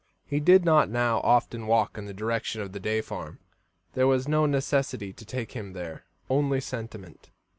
He 0.25 0.39
did 0.39 0.65
not 0.65 0.89
now 0.89 1.19
often 1.19 1.67
walk 1.67 1.95
in 1.95 2.05
the 2.07 2.11
direction 2.15 2.59
of 2.59 2.71
the 2.71 2.79
Day 2.79 3.01
farm; 3.01 3.37
there 3.93 4.07
was 4.07 4.27
no 4.27 4.47
necessity 4.47 5.13
to 5.13 5.25
take 5.25 5.51
him 5.51 5.73
there, 5.73 6.05
only 6.27 6.59
sentiment. 6.59 7.29